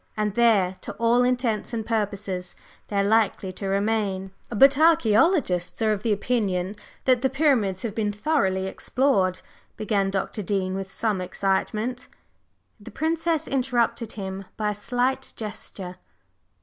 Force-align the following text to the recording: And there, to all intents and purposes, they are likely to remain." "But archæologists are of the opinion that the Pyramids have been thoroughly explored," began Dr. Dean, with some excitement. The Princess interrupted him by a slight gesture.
And 0.17 0.33
there, 0.33 0.77
to 0.81 0.93
all 0.93 1.23
intents 1.23 1.75
and 1.75 1.85
purposes, 1.85 2.55
they 2.87 2.95
are 2.95 3.03
likely 3.03 3.51
to 3.51 3.67
remain." 3.67 4.31
"But 4.49 4.71
archæologists 4.71 5.79
are 5.85 5.91
of 5.93 6.01
the 6.01 6.11
opinion 6.11 6.75
that 7.05 7.21
the 7.21 7.29
Pyramids 7.29 7.83
have 7.83 7.93
been 7.93 8.11
thoroughly 8.11 8.65
explored," 8.65 9.41
began 9.77 10.09
Dr. 10.09 10.41
Dean, 10.41 10.73
with 10.73 10.91
some 10.91 11.21
excitement. 11.21 12.07
The 12.79 12.89
Princess 12.89 13.47
interrupted 13.47 14.13
him 14.13 14.45
by 14.57 14.71
a 14.71 14.73
slight 14.73 15.33
gesture. 15.35 15.97